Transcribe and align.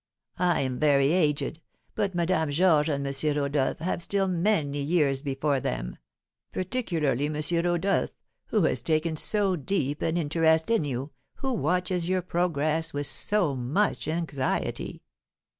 I 0.39 0.61
am 0.61 0.79
very 0.79 1.11
aged, 1.11 1.61
but 1.93 2.15
Madame 2.15 2.49
Georges 2.49 2.95
and 2.95 3.05
M. 3.05 3.37
Rodolph 3.39 3.77
have 3.77 4.01
still 4.01 4.27
many 4.27 4.81
years 4.81 5.21
before 5.21 5.59
them; 5.59 5.95
particularly 6.51 7.27
M. 7.27 7.39
Rodolph, 7.63 8.09
who 8.47 8.63
has 8.63 8.81
taken 8.81 9.15
so 9.15 9.55
deep 9.55 10.01
an 10.01 10.17
interest 10.17 10.71
in 10.71 10.85
you, 10.85 11.11
who 11.35 11.53
watches 11.53 12.09
your 12.09 12.23
progress 12.23 12.95
with 12.95 13.05
so 13.05 13.55
much 13.55 14.07
anxiety." 14.07 15.03